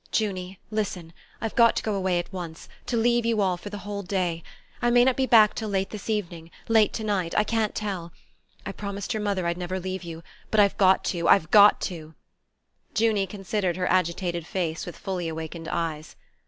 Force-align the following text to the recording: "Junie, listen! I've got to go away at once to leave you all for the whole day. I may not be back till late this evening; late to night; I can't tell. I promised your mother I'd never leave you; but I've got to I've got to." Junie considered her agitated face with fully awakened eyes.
"Junie, 0.11 0.59
listen! 0.71 1.13
I've 1.41 1.53
got 1.53 1.75
to 1.75 1.83
go 1.83 1.93
away 1.93 2.17
at 2.17 2.33
once 2.33 2.67
to 2.87 2.97
leave 2.97 3.23
you 3.23 3.39
all 3.39 3.55
for 3.55 3.69
the 3.69 3.77
whole 3.77 4.01
day. 4.01 4.41
I 4.81 4.89
may 4.89 5.05
not 5.05 5.15
be 5.15 5.27
back 5.27 5.53
till 5.53 5.69
late 5.69 5.91
this 5.91 6.09
evening; 6.09 6.49
late 6.67 6.91
to 6.93 7.03
night; 7.03 7.35
I 7.37 7.43
can't 7.43 7.75
tell. 7.75 8.11
I 8.65 8.71
promised 8.71 9.13
your 9.13 9.21
mother 9.21 9.45
I'd 9.45 9.59
never 9.59 9.79
leave 9.79 10.01
you; 10.01 10.23
but 10.49 10.59
I've 10.59 10.75
got 10.79 11.03
to 11.13 11.27
I've 11.27 11.51
got 11.51 11.79
to." 11.81 12.15
Junie 12.99 13.27
considered 13.27 13.77
her 13.77 13.85
agitated 13.91 14.47
face 14.47 14.87
with 14.87 14.97
fully 14.97 15.27
awakened 15.27 15.67
eyes. 15.67 16.15